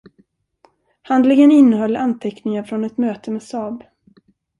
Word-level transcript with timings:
Handlingen 1.03 1.51
innehöll 1.51 1.95
anteckningar 1.95 2.63
från 2.63 2.83
ett 2.83 2.97
möte 2.97 3.31
med 3.31 3.43
Saab. 3.43 3.83